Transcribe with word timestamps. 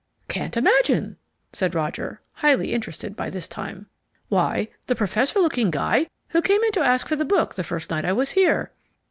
"Can't 0.27 0.57
imagine," 0.57 1.17
said 1.53 1.75
Roger, 1.75 2.21
highly 2.31 2.73
interested 2.73 3.15
by 3.15 3.29
this 3.29 3.47
time. 3.47 3.85
"Why, 4.29 4.67
the 4.87 4.95
professor 4.95 5.37
looking 5.39 5.69
guy 5.69 6.07
who 6.29 6.41
came 6.41 6.63
in 6.63 6.71
to 6.71 6.81
ask 6.81 7.07
for 7.07 7.15
the 7.15 7.23
book 7.23 7.53
the 7.53 7.63
first 7.63 7.91
night 7.91 8.03
I 8.03 8.13
was 8.13 8.31
here." 8.31 8.71